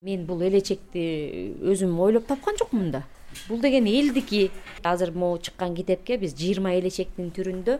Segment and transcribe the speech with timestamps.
[0.00, 1.00] мен бул элечекти
[1.60, 3.02] өзүм ойлоп тапкан жокмун да.
[3.50, 4.50] Бул деген элдики
[4.82, 7.76] азыр могу чыккан китепке биз жыйырма элечектин түрүндө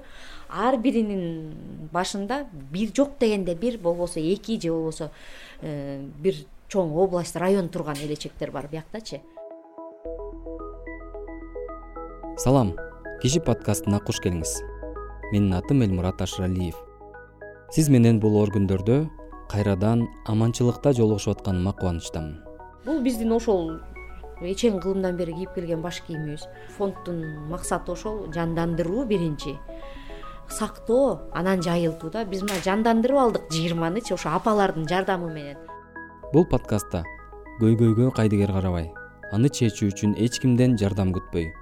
[0.53, 1.54] ар биринин
[1.95, 5.11] башында бир жок дегенде бир болбосо эки же болбосо
[5.62, 6.37] э, бир
[6.69, 9.23] чоң область район турган элечектер бар бияктачы.
[12.37, 12.77] Салам
[13.23, 14.59] киши подкастына куш келиңиз.
[15.32, 16.77] Менин атым элмурат ашыралиев
[17.73, 19.07] сиз менен бул оор күндөрдө
[19.51, 22.39] кайрадан аманчылыкта жолугушуп атканыма кубанычтамын
[22.87, 23.75] бул биздин ошол
[24.41, 26.47] эчең кылымдан бери кийип келген баш кийимибиз.
[26.79, 29.59] Фонддун максаты ошол жандандыруу биринчи.
[30.48, 32.24] Сактоо анан жайылтуу да.
[32.24, 35.59] Биз мына жандандырып алдык жыйырманычы ошо апалардын жардамы менен.
[36.32, 37.05] Бул подкастта
[37.60, 38.91] көйгөйгө кайдыгер карабай.
[39.30, 41.52] Аны чечүү үчүн эч кимден жардам күтпөй.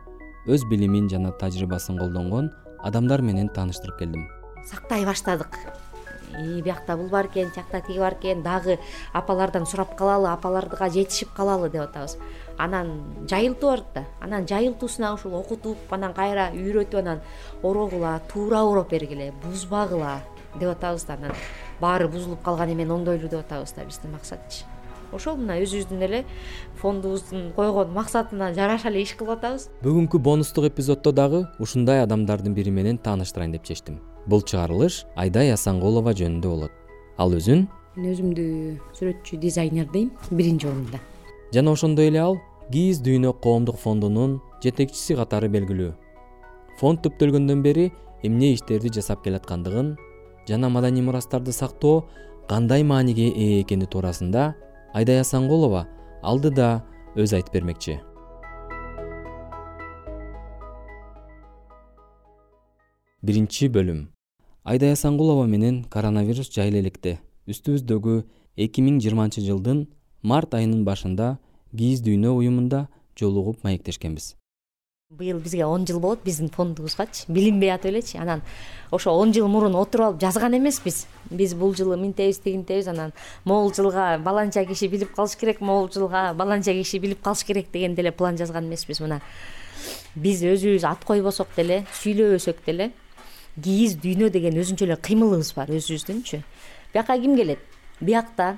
[0.47, 2.53] Өз билимин жана тажрыйбасын колдонгон
[2.87, 4.25] адамдар менен тааныштырып келдим.
[4.65, 5.59] Сактай баштадык
[6.63, 8.43] биякта бул бар экен тиякта тиги бар экен.
[8.43, 8.79] Дагы
[9.13, 12.19] апалардан сурап калалы апаларга жетишип калалы деп атабыз.
[12.59, 14.05] Анан жайылтуу бар да.
[14.21, 17.21] Анан жайылтуусуна ушул окутуп анан кайра үйрөтүп анан
[17.63, 20.21] орогула туура ороп бергиле бузбагыла
[20.59, 21.15] деп атабыз да.
[21.15, 21.33] Анан
[21.81, 24.65] баары бузулуп калган эмен оңдойлу деп атабыз да биздин максатчы
[25.13, 26.25] ошол мына өзүбүздүн эле
[26.83, 29.69] фондубуздун койгон максатына жараша эле иш кылып атабыз.
[29.83, 36.13] Бүгүнкү бонустук эпизоддо дагы ушундай адамдардын бири менен тааныштырайын деп чечтим бул чыгарылыш айдай асангулова
[36.13, 36.73] жөнүндө болот.
[37.19, 37.65] Ал өзүн?
[37.97, 38.45] Мен өзүмдү
[38.99, 41.01] сүрөтчү дизайнер дейм биринчи орунда.
[41.53, 42.37] Жана ошондой эле ал
[42.71, 45.95] кийиз дүйнө коомдук фондунун жетекчиси катары белгилүү.
[46.79, 47.89] Фонд түптөлгөндөн бери
[48.23, 49.97] эмне иштерди жасап келаткандыгын
[50.49, 52.05] жана маданий мурастарды сактоо
[52.49, 54.53] кандай мааниге ээ экени туурасында
[54.95, 55.87] айдай асангулова
[56.23, 56.85] алдыда
[57.17, 57.99] өзү айтып бермекчи.
[63.23, 64.07] Биринчи бөлүм
[64.65, 67.19] айдай асангулова менен коронавирус жайыла электе.
[67.49, 68.23] Үстүбүздөгү
[68.57, 69.87] эки миң жыйырманчы жылдын
[70.23, 71.39] март айынын башында
[71.77, 74.35] кийиз дүйнө уюмунда жолугуп маектешкенбиз.
[75.09, 78.43] Быйыл бизге он жыл болот биздин фондубузгачы билинбей атып элечи анан
[78.91, 81.07] ошо он жыл мурун отуруп алып жазган эмеспиз.
[81.31, 83.15] Биз бул жылы мынтебиз тигинтебиз анан
[83.45, 87.95] могул жылга баланча киши билип калыш керек могул жылга баланча киши билип калыш керек деген
[87.95, 89.01] деле план жазган эмеспиз.
[89.01, 89.23] Мына
[90.15, 92.93] биз өзүбүз ат койбосок деле сүйлөбөсөк деле
[93.65, 96.43] кийиз дүйнө деген өзүнчө эле кыймылыбыз бар өзүбүздүнчү
[96.95, 97.61] бияка ким келет?
[98.01, 98.57] Биякта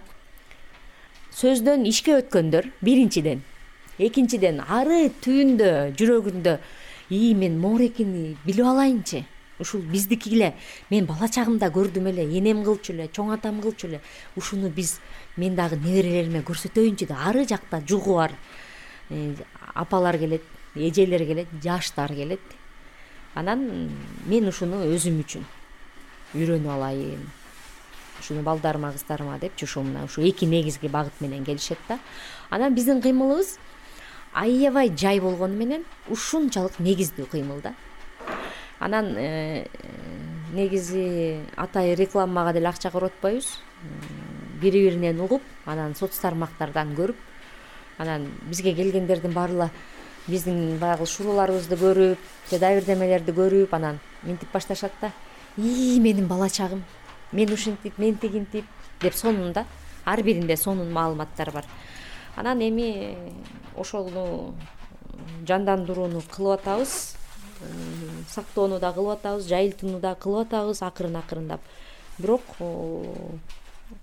[1.35, 3.43] сөздөн ишке өткөндөр биринчиден.
[3.99, 6.57] Экинчиден ары түбүндө жүрөгүндө
[7.11, 9.25] ии мен моорекини билип алайынчы
[9.61, 10.55] ушул биздики эле
[10.91, 14.01] мен бала чагымда көрдүм эле энем кылчу эле чоң атам кылчу эле
[14.37, 14.99] ушуну биз
[15.37, 18.33] мен дагы неберелериме көрсөтөйүнчү деп ары жакта жугу бар
[19.11, 19.35] э,
[19.75, 20.43] апалар келет
[20.75, 22.41] эжелер келет жаштар келет
[23.35, 23.91] анан
[24.27, 25.45] мен ушуну өзүм үчүн
[26.35, 27.23] үйрөнүп алайын.
[28.21, 31.99] Ушуну балдарыма кыздарыма депчи ушул мына ушу эки негизги багыт менен келишет да.
[32.51, 33.59] Анан биздин кыймылыбыз
[34.33, 37.75] аябай жай болгону менен ушунчалык негиздүү кыймыл да.
[38.79, 39.67] Анан э,
[40.53, 43.59] негизи атайын рекламага деле акча коротпойбуз.
[44.61, 47.17] Бири биринен угуп анан соц тармактардан көрүп
[47.99, 49.71] анан бизге келгендердин баары эле
[50.27, 52.19] биздин баягы шуруларыбызды көрүп
[52.51, 55.13] жада бирдемелерди көрүп анан мынтип башташат да
[55.57, 56.85] ии менин бала чагым
[57.33, 58.65] мен ушинтип мен тигинтип
[59.01, 59.65] деп сонун да
[60.05, 61.65] ар биринде сонун маалыматтар бар.
[62.37, 63.17] Анан эми
[63.77, 64.55] ошону
[65.47, 67.17] жандандырууну кылып атабыз
[68.29, 71.61] сактоону да кылып атабыз жайылтууну да кылып атабыз акырын акырындап
[72.19, 72.43] бирок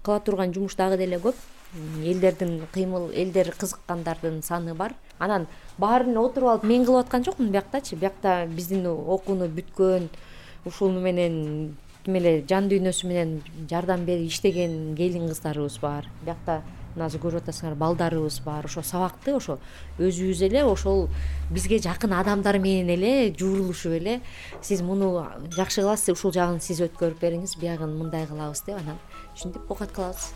[0.03, 1.35] кыла турган жумуш дагы деле көп.
[2.03, 5.47] Элдердин кыймыл элдер кызыккандардын саны бар анан
[5.78, 7.95] баарын отуруп алып мен кылып аткан жокмун бияктачы.
[7.95, 10.09] Биякта биздин окууну бүткөн
[10.66, 16.07] ушуну менен тим эле жан дүйнөсү менен жардам берип иштеген келин кыздарыбыз бар.
[16.23, 16.61] Биякта
[16.95, 18.66] мына азыр көрүп атасыңар балдарыбыз бар.
[18.66, 19.59] Ошо сабакты ошо
[20.00, 21.09] өзүбүз эле ошол
[21.51, 24.22] бизге жакын адамдар менен эле жуурулушуп эле
[24.61, 25.11] сиз муну
[25.55, 27.57] жакшы кыласыз ушул жагын сиз өткөрүп бериңиз.
[27.59, 28.97] Биягын мындай кылабыз деп анан
[29.35, 30.31] ушинтип оокат кылабыз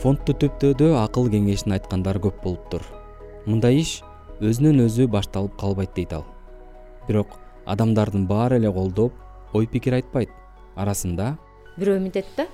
[0.00, 2.82] фондду түптөөдө акыл кеңешин айткандар көп болуптур.
[3.44, 4.00] Мындай иш
[4.40, 6.24] өзүнөн өзү башталып калбайт дейт ал.
[7.08, 7.36] Бирок
[7.66, 9.12] адамдардын баары эле колдоп
[9.54, 10.30] ой пикир айтпайт.
[10.76, 11.36] Арасында
[11.76, 12.46] бирөө мынтет да.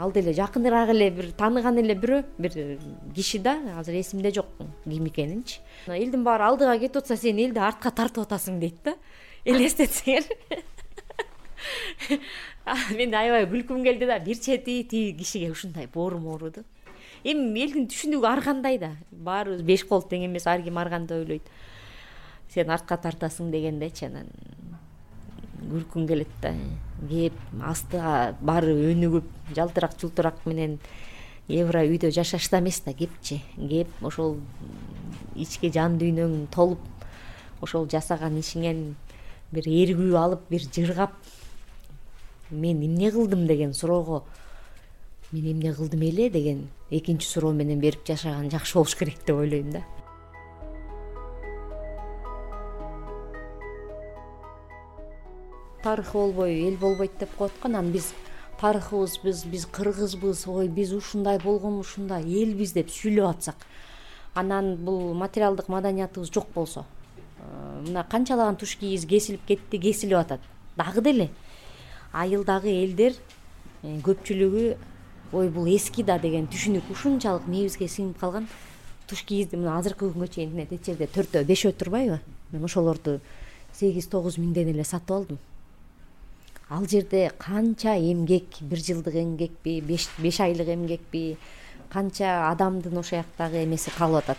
[0.00, 2.78] Ал деле жакыныраак эле бир тааныган эле бирөө бир
[3.14, 3.58] киши да.
[3.78, 4.46] Азыр эсимде жок
[4.84, 8.94] ким экенинчи элдин баары алдыга кетип атса сен элди артка тартып атасың дейт да.
[9.46, 10.24] Элестетсеңер.
[12.98, 14.18] Мен аябай күлкүм келди да.
[14.18, 16.64] Бир чети тиги кишиге ушундай боорум ооруду
[17.26, 18.92] эми элдин түшүнүгү ар кандай да.
[19.10, 21.48] Баарыбыз беш кол тең эмес ар ким ар кандай ойлойт.
[22.54, 24.30] Сен артка тартасың дегендечи анан
[25.66, 26.54] күлкүң келет да.
[27.10, 30.78] Кеп астыга баары өнүгүп жалтырак жылтырак менен
[31.48, 33.42] евро үйдө жашашта эмес да кепчи.
[33.56, 34.38] Кеп ошол
[35.34, 36.80] ички жан дүйнөң толуп
[37.62, 38.94] ошол жасаган ишиңен
[39.52, 41.14] бир эргүү алып бир жыргап
[42.50, 44.22] мен эмне кылдым деген суроого
[45.32, 46.30] мен эмне кылдым эле?
[46.30, 49.82] деген экинчи суроо менен берип жашаган жакшы болуш керек деп ойлойм да.
[55.82, 58.12] Тарыхы болбой эл болбойт деп коет го анан биз
[58.60, 63.66] тарыхыбызбыз биз кыргызбыз ой биз ушундай болгонбуз ушундай элбиз деп сүйлөп атсак
[64.34, 66.84] анан бул материалдык маданиятыбыз жок болсо
[67.38, 70.40] э, мына канчалаган туш кийиз кесилип кетти кесилип атат.
[70.76, 71.30] Дагы деле
[72.12, 73.12] айылдагы элдер
[73.82, 74.76] э, көпчүлүгү
[75.32, 78.46] ой бул эски да деген түшүнүк ушунчалык мээбизге сиңип калган.
[79.06, 82.20] Туш кийизди мына азыркы күнгө чейин тет жерде төртөө бешөө турбайбы?
[82.52, 83.20] Мен ошолорду
[83.74, 85.38] сегиз тогуз миңден эле сатып алдым.
[86.68, 91.36] Ал жерде канча эмгек бир жылдык эмгекпи беш айлык эмгекпи
[91.92, 94.38] канча адамдын ошол жактагы эмеси калып атат.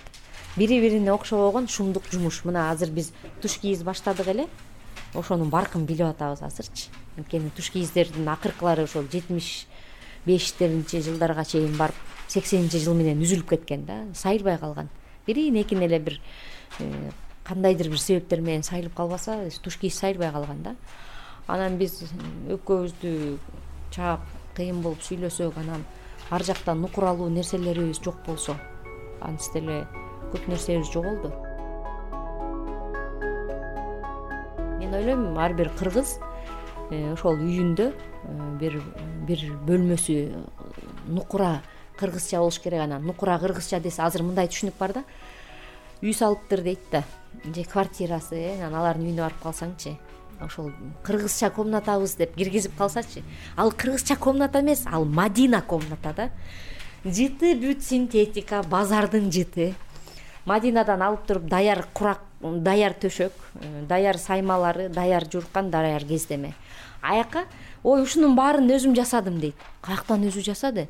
[0.58, 2.44] Бири бирине окшобогон шумдук жумуш.
[2.44, 4.48] Мына азыр биз туш кийиз баштадык эле.
[5.14, 6.90] Ошонун баркын билип атабыз азырчы.
[7.16, 9.68] Анткени туш кийиздердин акыркылары ошол жетимиш
[10.28, 11.96] бештеринчи жылдарга чейин барып
[12.28, 14.90] сексенинчи жыл менен үзүлүп кеткен да сайылбай калган.
[15.26, 16.20] Бирин экин эле бир
[16.80, 17.12] э,
[17.44, 20.76] кандайдыр бир себептер менен сайылып калбаса туш кийиз сайылбай калган да.
[21.48, 22.02] Анан биз
[22.52, 23.38] экөөбүздү
[23.96, 24.26] чаап
[24.58, 25.86] кыйын болуп сүйлөсөк анан
[26.30, 28.58] ар жактан нукуралуу нерселерибиз жок болсо
[29.22, 29.78] антип деле
[30.34, 31.32] көп нерсебиз жоголду
[34.80, 36.18] мен ойлойм ар бир кыргыз
[36.90, 38.80] ошол үйүндө э, бир
[39.28, 40.16] бир бөлмөсү
[41.12, 41.62] нукура
[41.98, 43.04] кыргызча болуш керек анан.
[43.04, 45.04] Нукура кыргызча десе азыр мындай түшүнүк бар да.
[46.02, 47.04] Үй салыптыр дейт да.
[47.44, 49.98] Же квартирасы э анан алардын үйүнө барып калсаңчы.
[50.40, 50.72] Ошол
[51.04, 53.24] кыргызча комнатабыз деп киргизип калсачы.
[53.58, 56.30] Ал кыргызча комната эмес ал мадина комната да.
[57.04, 59.74] Жыты бүт синтетика базардын жыты.
[60.46, 66.54] Мадинадан алып туруп даяр курак даяр төшөк э, даяр саймалары даяр жууркан даяр кездеме
[67.02, 67.46] аяка
[67.84, 69.56] ой ушунун баарын өзүм жасадым дейт.
[69.82, 70.88] Каяктан өзү жасады.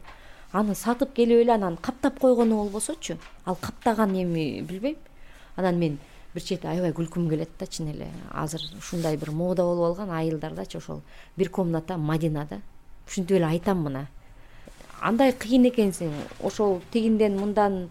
[0.51, 3.17] Аны сатып келип эле анан каптап койгону болбосочу.
[3.45, 4.97] Ал каптаган эми билбейм.
[5.55, 5.99] Анан мен
[6.33, 8.07] бир чети аябай күлкүм келет да чын эле.
[8.31, 11.01] Азыр ушундай бир мода болуп алган айылдардачы ошол
[11.37, 12.61] бир комната мадина да
[13.07, 14.07] ушинтип эле айтам мына.
[15.01, 16.13] Андай кыйын экенсиң.
[16.41, 17.89] Ошол тигинден мындан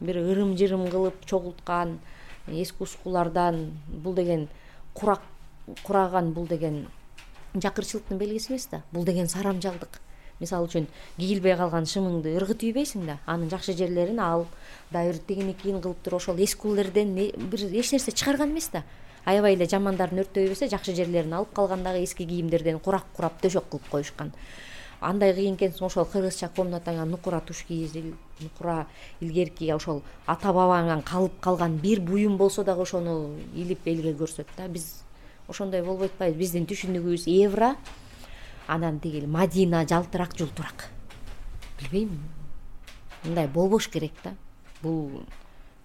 [0.00, 1.98] бир ырым жырым кылып чогулткан
[2.46, 4.48] эски ускулардан бул деген
[4.94, 5.22] курак
[5.82, 6.86] кураган бул деген
[7.54, 8.82] жакырчылыктын белгиси эмес да.
[8.92, 10.00] Бул деген сарамжалдык.
[10.40, 13.18] Мисалы үчүн кийилбей калган шымыңды ыргытып ийбейсиң да.
[13.26, 14.46] Анын жакшы жерлерин ал.
[14.90, 18.82] Дагы бир кылып туруп ошол эски уулерден бир эч нерсе чыгарган эмес да.
[19.24, 23.70] Аябай эле жамандарын өрттөй берсе жакшы жерлерин алып калган дагы эски кийимдерден курак курап төшөк
[23.70, 24.32] кылып коюшкан.
[25.00, 27.94] Андай кыйын экенсиң ошол кыргызча комнатаңа нукура туш кийиз
[28.40, 28.86] нукура
[29.20, 34.68] илгерки ошол ата бабаңан калып калган бир буюм болсо дагы ошону илип элге көрсөт да.
[34.68, 35.03] Биз
[35.48, 37.74] ошондой болбой атпайбы биздин түшүнүгүбүз евро
[38.66, 40.88] анан тиги мадина жалтырак жултурак
[41.80, 42.18] билбейм.
[43.24, 44.34] Мындай болбош керек да.
[44.82, 45.24] Бул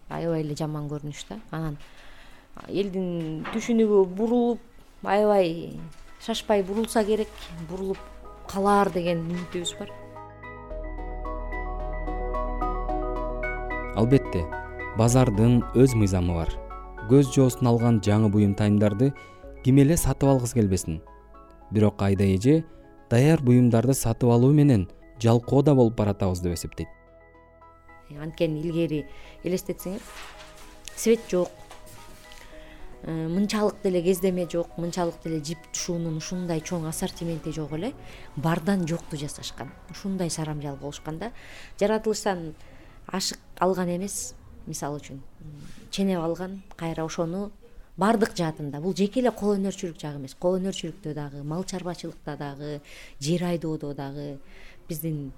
[0.09, 1.39] аябай эле жаман көрүнүш да.
[1.51, 1.77] Анан
[2.67, 4.59] элдин түшүнүгү бурулуп
[5.03, 5.79] аябай
[6.25, 7.31] шашпай бурулса керек
[7.69, 7.99] бурулуп
[8.47, 9.91] калаар деген үмүтүбүз бар.
[13.99, 14.45] Албетте
[14.97, 16.53] базардын өз мыйзамы бар.
[17.09, 19.13] Көз жоосун алган жаңы буюм-тайымдарды
[19.63, 21.01] ким эле сатып алгысы келбесин.
[21.71, 22.63] Бирок айда эже
[23.09, 24.87] даяр буюмдарды сатып алуу менен
[25.21, 26.87] жалкоо да болуп баратабыз деп эсептейт.
[28.19, 29.05] Анткени илгери
[29.43, 30.01] элестетсеңер
[30.95, 31.49] свет жок.
[33.03, 37.93] Э, мынчалык деле кездеме жок мынчалык деле жип тушуунун ушундай чоң ассортименти жок эле
[38.35, 41.31] бардан жокту жасашкан ушундай сарамжал болушкан да.
[41.79, 42.55] Жаратылыштан
[43.07, 44.33] ашык алган эмес
[44.67, 45.21] мисалы үчүн
[45.91, 47.51] ченеп алган кайра ошону
[47.99, 48.79] баардык жаатында.
[48.79, 50.35] Бул жеке эле кол өнөрчүлүк жагы эмес.
[50.39, 52.79] Кол өнөрчүлүктө дагы мал чарбачылыкта дагы
[53.19, 54.39] жер айдоодо дагы
[54.87, 55.31] биздин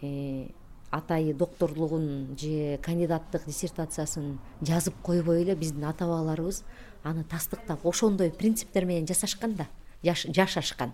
[0.00, 0.48] э,
[0.90, 6.64] атайы докторлугун же кандидаттык диссертациясын жазып койбой эле биздин ата бабаларыбыз
[7.04, 9.68] аны тастыктап ошондой принциптер менен жасашкан да.
[10.02, 10.92] Жашашкан.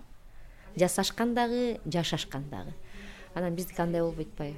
[0.75, 2.73] Жасашкан дагы жашашкан дагы.
[3.33, 4.57] Анан биздики андай болбой атпайбы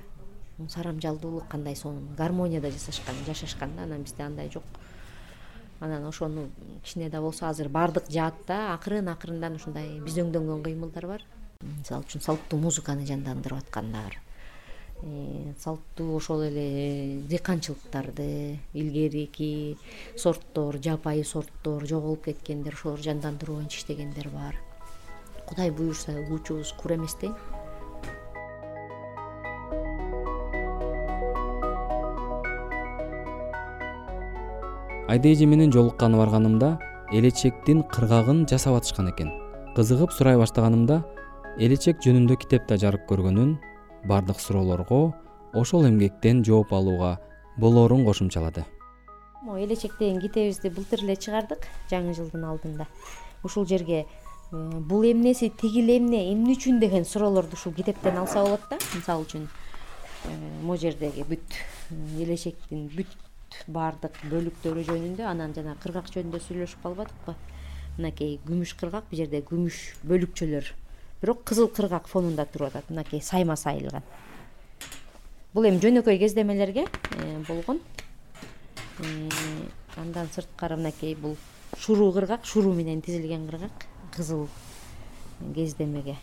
[0.69, 2.13] сарамжалдуулук кандай сонун?
[2.15, 4.63] Гармонияда жасашкан жашашкан да анан бизде андай жок
[5.81, 6.47] анан ошону
[6.83, 11.23] кичине да болсо азыр баардык жаатта акырын акырындан ушундай безөңдөнгөн кыймылдар бар.
[11.61, 14.21] Мисалы үчүн салттуу музыканы жандандырып аткан дагы бар
[15.03, 19.77] э, салттуу ошол эле дыйканчылыктарды илгерки
[20.17, 24.55] сорттор жапайы сорттор жоголуп кеткендер ошолорду жандандыруу боюнча иштегендер бар.
[25.45, 27.15] Кудай буюрса угуучубуз кура эмес
[35.11, 36.79] айда эже менен жолукканы барганымда
[37.11, 39.31] элечектин кыргагын жасап атышкан экен.
[39.75, 41.01] Кызыгып сурай баштаганымда
[41.59, 43.57] элечек жөнүндө китепте жарык көргөнүн
[44.07, 44.99] баардык суроолорго
[45.51, 47.17] ошол эмгектен жооп алууга
[47.57, 48.63] болоорун кошумчалады.
[49.41, 52.87] Могу элечек деген китебибизди былтыр эле чыгардык жаңы жылдын алдында.
[53.43, 58.63] Ушул жерге э, бул эмнеси тигил эмне эмне үчүн деген суроолорду ушул китептен алса болот
[58.69, 58.79] да?
[58.95, 63.11] Мисалы үчүн э, могу жердеги бүт э, элечектин бүт
[63.67, 67.35] баардык бөлүктөрү жөнүндө анан жана кыргак жөнүндө сүйлөшүп калбадыкпы?
[67.97, 70.71] Мынакей күмүш кыргак бул жерде күмүш бөлүкчөлөр
[71.21, 74.01] бирок кызыл кыргак фонунда туруп атат мынакей сайма сайылган.
[75.53, 76.87] Бул эми жөнөкөй кездемелерге
[77.47, 77.79] болгон.
[79.97, 81.37] Андан сырткары мынакей бул
[81.77, 84.47] шуруу кыргак шуруу менен тизилген кыргак кызыл
[85.53, 86.15] кездемеге.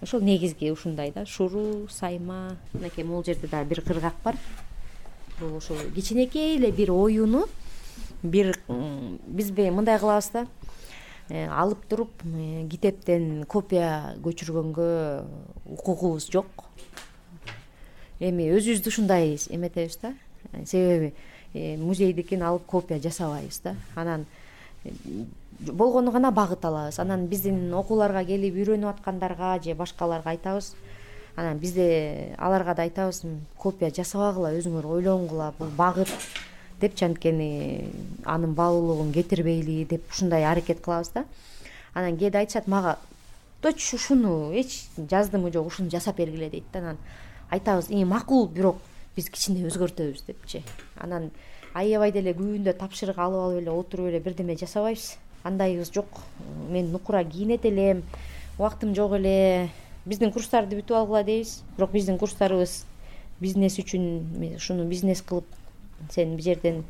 [0.00, 4.36] Ошол негизги ушундай да шуруу сайма мынакей могул жерде дагы бир кыргак бар
[5.40, 7.46] бул ушул кичинекей эле бир оюну
[8.22, 10.46] бир биз мындай кылабыз да
[11.28, 14.88] э, алып туруп э, китептен копия көчүргөнгө
[15.76, 16.64] укугубуз жок.
[18.18, 20.14] Эми өзүбүздү ушундай эметебиз да.
[20.64, 21.12] Себеби
[21.54, 23.76] э, музейдикин алып копия жасабайбыз да.
[23.94, 24.26] Анан
[25.60, 26.98] болгону гана багыт алабыз.
[26.98, 30.74] Анан биздин окууларга келип үйрөнүп аткандарга же башкаларга айтабыз
[31.38, 33.22] анан бизде аларга да айтабыз
[33.56, 36.10] копия жасабагыла өзүңөр ойлонгула бул багыт
[36.80, 37.84] депчи анткени
[38.24, 41.24] анын баалуулугун кетирбейли деп ушундай аракет кылабыз да.
[41.94, 42.98] Анан кээде айтышат мага
[43.62, 46.80] точь ушуну эч жаздымы жок ушуну жасап бергиле дейт да.
[46.80, 46.98] Анан
[47.50, 48.82] айтабыз и макул бирок
[49.14, 50.64] биз кичине өзгөртөбүз депчи
[50.96, 51.30] анан
[51.74, 55.16] аябай деле күбүндө тапшырык алып алып эле отуруп эле бирдеме жасабайбыз.
[55.44, 56.06] Андайыбыз жок.
[56.68, 58.02] Мен нукура кийинет элем
[58.58, 59.70] убактым жок эле
[60.08, 61.62] биздин курстарды бүтүп алгыла дейбиз.
[61.76, 62.84] Бирок биздин курстарыбыз
[63.40, 65.46] бизнес үчүн ушуну бизнес кылып
[66.14, 66.82] сен бул жерден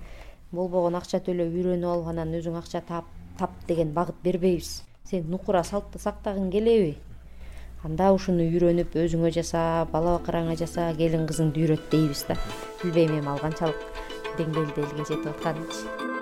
[0.52, 4.82] болбогон акча төлөп үйрөнүп алып анан өзүң акча тап деген багыт бербейбиз.
[5.10, 6.96] Сен нукура салтты сактагың келеби.
[7.84, 12.38] Анда ушуну үйрөнүп өзүңө жаса бала бакыраңа жаса келин кызыңды үйрөт дейбиз да.
[12.82, 13.82] Билбейм эми ал канчалык
[14.38, 16.17] деңгээлде элге жетип атканынчы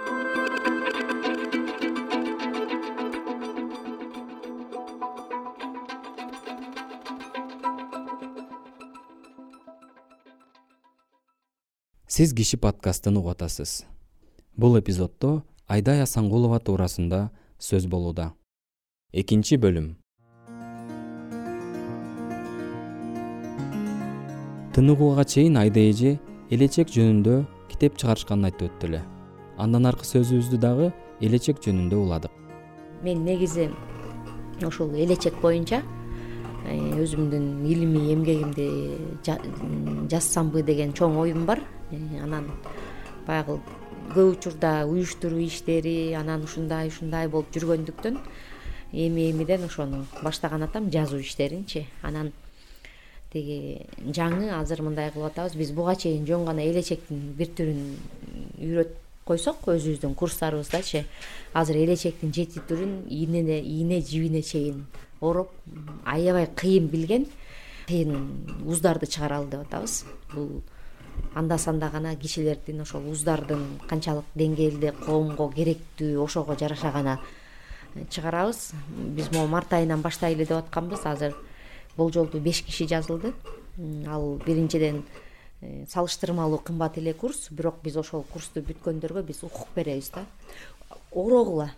[12.17, 13.85] сиз киши подкастын угуп атасыз
[14.57, 17.19] бул эпизоддо айдай асангулова туурасында
[17.61, 18.31] сөз болууда.
[19.13, 19.91] Экинчи бөлүм.
[24.73, 26.15] Тыныгууга чейин айда эже
[26.49, 27.37] элечек жөнүндө
[27.69, 29.03] китеп чыгарышканын айтып өттү эле
[29.61, 30.89] андан аркы сөзүбүздү дагы
[31.21, 32.33] элечек жөнүндө уладык.
[33.05, 33.69] Мен негизи
[34.65, 35.83] ушул элечек боюнча
[36.67, 38.67] өзүмдүн илимий эмгегимди
[40.11, 41.61] жазсамбы деген чоң оюм бар.
[41.91, 42.51] Э, анан
[43.27, 43.61] баягы
[44.15, 48.19] көп учурда уюштуруу иштери анан ушундай ушундай болуп жүргөндүктөн
[48.93, 51.87] эми эмиден ошону баштаган атам жазуу иштеринчи.
[52.03, 52.33] Анан
[53.33, 55.57] тиги жаңы азыр мындай кылып атабыз.
[55.57, 57.83] Биз буга чейин жөн гана элечектин бир түрүн
[58.59, 61.03] үйрөтүп койсок өзүбүздүн курстарыбыздачы
[61.53, 64.85] азыр элечектин жети түрүн ийне жибине чейин
[65.21, 65.51] ороп
[66.05, 67.27] аябай кыйын билген
[67.87, 70.05] кыйын уздарды чыгаралы деп атабыз.
[70.33, 70.63] Бул
[71.35, 77.19] анда санда гана кишилердин ошол уздардын канчалык деңгээлде коомго керектүү ошого жараша гана
[78.11, 78.73] чыгарабыз.
[78.89, 81.07] Биз могу март айынан баштайлы деп атканбыз.
[81.07, 81.37] Азыр
[81.97, 83.33] болжолдуу беш киши жазылды.
[84.07, 85.05] Ал биринчиден
[85.61, 87.49] э, салыштырмалуу кымбат эле курс.
[87.51, 90.25] Бирок биз ошол курсту бүткөндөргө биз укук беребиз да.
[91.13, 91.71] Орогула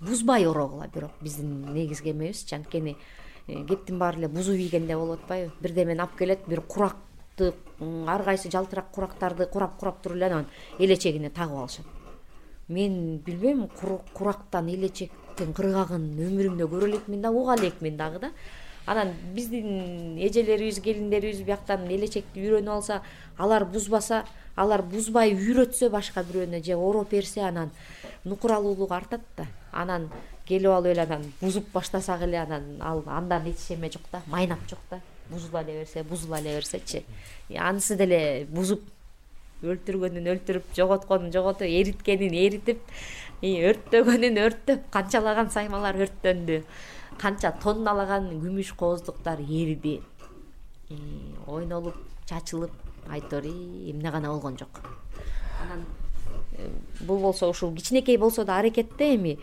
[0.00, 2.96] бузбай орогула бирок биздин негизги эмебизчи анткени
[3.46, 5.52] э, кептин баары эле бузуп ийгенде болуп атпайбы.
[5.60, 7.52] Бирдемени алып келет бир куракты
[8.06, 10.46] ар кайсы жалтырак курактарды курап курап туруп эле анан
[10.78, 11.86] элечегине тагып алышат.
[12.68, 13.68] Мен билбейм
[14.14, 18.32] курактан элечектин кыргагын өмүрүмдө көрө элекмин да уга элекмин дагы да
[18.86, 23.02] анан биздин эжелерибиз келиндерибиз бияктан элечекти үйрөнүп алса
[23.38, 24.24] алар бузбаса
[24.56, 27.70] алар бузбай үйрөтсө башка бирөөнө же ороп берсе анан
[28.24, 29.46] нукуралуулугу артат да.
[29.72, 30.10] Анан
[30.46, 34.60] келип алып эле анан бузуп баштасак эле анан ал андан эч эме жок да майнап
[34.70, 35.00] жок да.
[35.30, 37.04] Бузула эле берсе бузула эле берсечи.
[37.56, 38.82] Анысы деле бузуп
[39.64, 42.82] өлтүргөнүн өлтүрүп жоготконун жоготуп эриткенин эритип
[43.42, 46.60] өрттөгөнүн өрттөп канчалаган саймалар өрттөндү
[47.20, 50.00] канча тонналаган күмүш кооздуктар эриди
[50.90, 50.94] э,
[51.46, 52.72] ойнолуп чачылып
[53.10, 54.80] айтор эмне гана болгон жок.
[55.62, 55.84] Анан
[56.58, 59.38] э, бул болсо ушул кичинекей болсо да аракет да эми.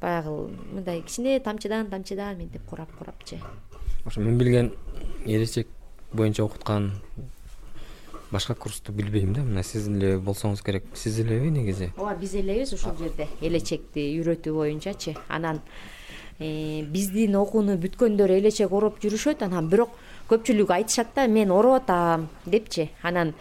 [0.00, 3.40] Баягы мындай кичине тамчыдан тамчыдан мынтип курап курапчы
[4.06, 4.72] ошо мен билген
[5.24, 5.68] элечек
[6.12, 6.92] боюнча окуткан
[8.30, 9.42] башка курсту билбейм да.
[9.42, 10.84] Мына сиз эле болсоңуз керек.
[10.94, 11.92] Сиз элеби негизи?
[11.96, 13.28] Ооба биз элебиз ушул жерде.
[13.40, 15.16] Элечекти үйрөтүү боюнчачы.
[15.28, 15.60] Анан
[16.38, 19.94] биздин окууну бүткөндөр элечек ороп жүрүшөт анан бирок
[20.28, 23.34] көпчүлүгү айтышат да мен ороп атам депчи анан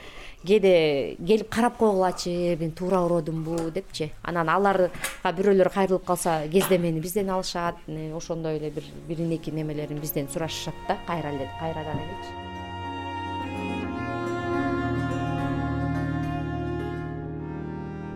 [0.46, 4.12] кээде келип карап койгулачы мен туура ородумбу депчи.
[4.22, 4.92] Анан аларга
[5.25, 10.75] бирөөлөр кайрылып калса кездемени бизден алышат э, ошондой эле бир бирин эки немелерин бизден сурашышат
[10.88, 12.32] да кайра эле кайрадан элечи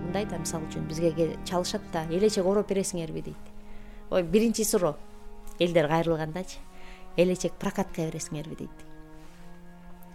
[0.05, 3.58] мындай да мисалы үчүн бизге чалышат да элечек ороп бересиңерби дейт
[4.11, 4.97] биринчи суроо.
[5.59, 6.57] Элдер кайрылгандачы
[7.17, 8.85] элечек прокатка бересиңерби дейт.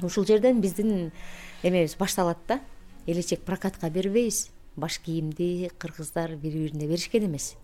[0.03, 1.13] Ушул жерден биздин
[1.63, 2.61] эмебиз башталат да.
[3.07, 4.51] Элечек прокатка бербейбиз.
[4.77, 7.55] Баш кийимди кыргыздар бири бирине беришкен эмес.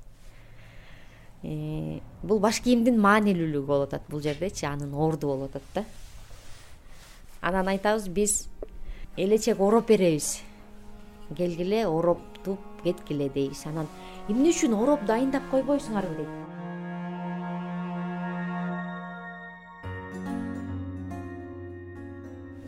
[1.42, 5.84] Э, бул баш кийимдин маанилүүлүгү болуп атат бул жердечи анын орду болуп атат да.
[7.40, 8.49] Анан айтабыз биз
[9.16, 10.42] элечек ороп беребиз
[11.37, 13.87] келгиле ороптуп кеткиле дейбиз анан
[14.28, 16.32] эмне үчүн ороп дайындап койбойсуңарбы дейт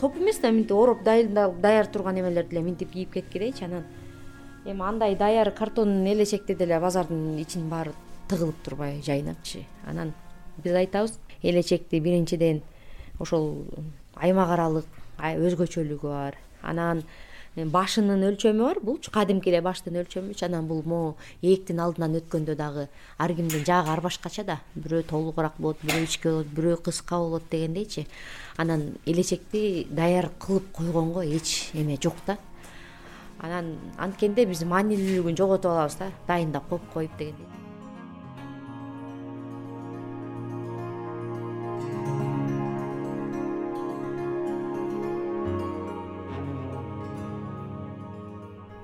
[0.00, 3.84] топ эмес да мынтип ороп даяр турган эмелерди эле мынтип кийип кеткилейчи анан
[4.64, 7.92] эми андай даяр картон элечекти деле базардын ичинин баары
[8.28, 10.12] тыгылып турбайбы жайнапчы анан
[10.56, 12.62] биз айтабыз элечекти биринчиден
[13.18, 13.64] ошол
[14.16, 14.86] аймак аралык
[15.22, 16.36] өзгөчөлүгү бар.
[16.62, 17.02] Анан
[17.56, 18.80] башынын өлчөмү бар.
[18.80, 23.92] Булчу кадимки эле баштын өлчөмүчү анан бул могу ээктин алдынан өткөндө дагы ар кимдин жаагы
[23.92, 24.58] ар башкача да.
[24.74, 28.06] Бирөө толугураак болот бирөө ичке болот бирөө кыска болот дегендейчи.
[28.56, 32.38] Анан элечекти даяр кылып койгонго эч эме жок да.
[33.38, 37.61] Анан анткенде биз маанилүүлүгүн жоготуп алабыз да дайындап коюп коюп дегендей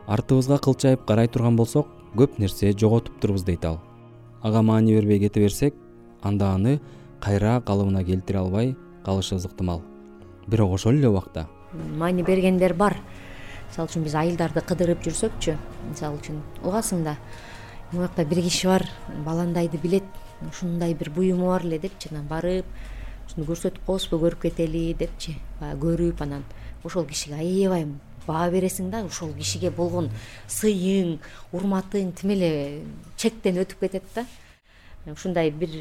[0.09, 3.81] артыбызга кылчайып карай турган болсок көп нерсе жоготуптурбуз дейт ал.
[4.43, 5.75] Ага маани бербей кете берсек
[6.23, 6.81] анда аны
[7.21, 9.83] кайра калыбына келтире албай калышыбыз ыктымал
[10.47, 11.49] бирок ошол эле убакта.
[11.73, 12.97] Маани бергендер бар.
[13.69, 15.59] Мисалы үчүн биз айылдарды кыдырып жүрсөкчү.
[15.91, 17.19] Мисалы үчүн угасың да
[17.93, 18.89] могуякта бир киши бар
[19.27, 20.05] баландайды билет.
[20.49, 22.65] Ушундай бир буюму бар эле депчи анан барып
[23.27, 25.37] ушуну көрсөтүп коебузбу көрүп кетели депчи.
[25.61, 26.45] Баягы көрүп анан
[26.83, 27.85] ошол кишиге аябай
[28.29, 30.11] баа бересиң да ошол кишиге болгон
[30.53, 31.17] сыйың
[31.57, 32.53] урматың тим эле
[33.17, 34.27] чектен өтүп кетет да.
[35.09, 35.73] Ушундай бир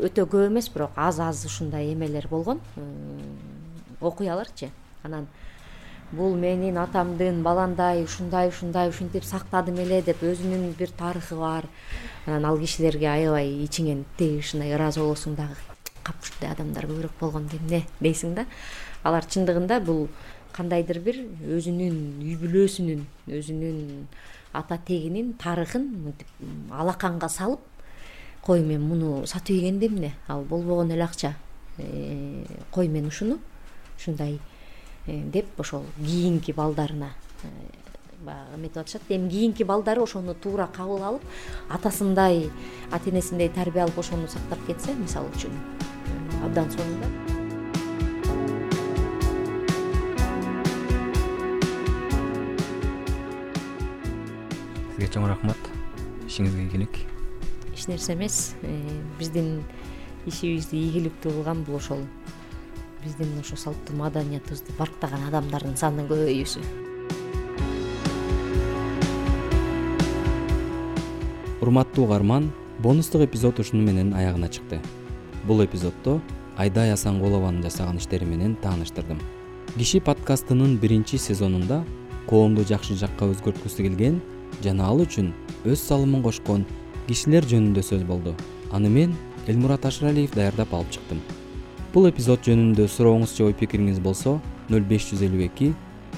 [0.00, 2.60] өтө көп эмес бирок аз аз ушундай эмелер болгон.
[4.00, 4.70] Окуяларчы
[5.02, 5.26] анан
[6.12, 11.68] бул менин атамдын баландай ушундай ушундай ушинтип сактадым эле деп өзүнүн бир тарыхы бар.
[12.26, 15.56] Анан ал кишилерге аябай ичиңен тиги ушундай ыраазы болосуң дагы
[16.02, 18.46] кап ушундай адамдар көбүрөөк болгондо эмне дейсиң да.
[19.02, 20.08] Алар чындыгында бул
[20.52, 21.18] кандайдыр бир
[21.56, 23.04] өзүнүн үй бүлөсүнүн
[23.38, 24.06] өзүнүн
[24.52, 26.28] ата тегинин тарыхын мынтип
[26.70, 27.60] алаканга салып
[28.42, 30.12] кой мен муну сатып ийгенде эмне?
[30.26, 31.34] Ал болбогон эле акча.
[31.78, 33.38] Э, кой мен ушуну?
[33.96, 34.40] Ушундай
[35.06, 37.12] э, деп ошол кийинки балдарына
[37.44, 37.48] э,
[38.20, 39.02] баягы эметип атышат.
[39.08, 41.22] Эми кийинки балдары ошону туура кабыл алып
[41.70, 42.50] атасындай
[42.90, 45.52] ата энесиндей тарбия алып ошону сактап кетсе мисалы үчүн
[46.44, 47.31] абдан сонун да
[55.08, 55.70] чоң рахмат.
[56.28, 57.00] Ишиңизге ийгилик.
[57.72, 58.54] Эч нерсе эмес.
[58.62, 58.76] Э,
[59.18, 59.62] биздин
[60.26, 62.04] ишибизди ийгиликтүү кылган бул ошол
[63.02, 66.62] биздин ошо салттуу маданиятыбызды барктаган адамдардын санынын көбөйүүсү
[71.62, 74.80] урматтуу угарман бонустук эпизод ушуну менен аягына чыкты.
[75.46, 76.20] Бул эпизоддо
[76.56, 79.20] айдай асанкулованын жасаган иштери менен тааныштырдым.
[79.76, 81.84] Киши подкастынын биринчи сезонунда
[82.26, 84.20] коомду жакшы жакка өзгөрткүсү келген
[84.62, 85.32] жана ал үчүн
[85.64, 86.64] өз салымын кошкон
[87.08, 88.34] кишилер жөнүндө сөз болду.
[88.72, 89.14] Аны мен
[89.46, 91.20] элмурат ашыралиев даярдап алып чыктым.
[91.92, 94.38] Бул эпизод жөнүндө сурооңуз же ой пикириңиз болсо
[94.72, 95.72] нөл беш жүз элүү эки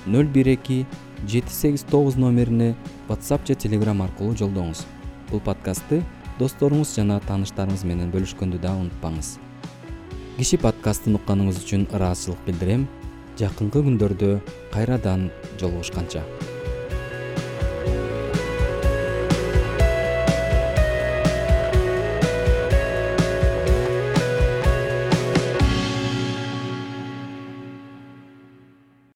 [0.06, 0.84] нөл бир эки
[1.26, 2.74] жети сегиз тогуз номерине
[3.08, 4.84] whatsapp же telegram аркылуу жолдоңуз.
[5.30, 6.02] Бул подкастты
[6.38, 9.36] досторуңуз жана тааныштарыңыз менен бөлүшкөндү дагы унутпаңыз.
[10.38, 12.88] Киши подкастын укканыңыз үчүн ыраазычылык билдирем.
[13.38, 14.34] Жакынкы күндөрдө
[14.70, 16.22] кайрадан жолугушканча